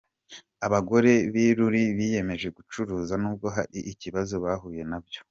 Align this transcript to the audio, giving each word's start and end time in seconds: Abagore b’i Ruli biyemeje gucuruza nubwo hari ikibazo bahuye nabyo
Abagore 0.65 1.11
b’i 1.33 1.47
Ruli 1.57 1.83
biyemeje 1.97 2.47
gucuruza 2.57 3.13
nubwo 3.21 3.47
hari 3.55 3.77
ikibazo 3.91 4.33
bahuye 4.43 4.83
nabyo 4.89 5.19